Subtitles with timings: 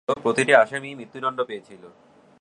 [0.07, 1.83] মূলত, প্রতিটি আসামি মৃত্যুদণ্ড পেয়েছিল।